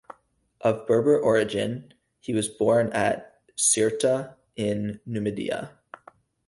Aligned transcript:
Of 0.61 0.87
Berber 0.87 1.19
origin, 1.19 1.93
he 2.21 2.33
was 2.33 2.47
born 2.47 2.91
at 2.91 3.39
Cirta 3.55 4.33
in 4.55 4.99
Numidia. 5.05 5.77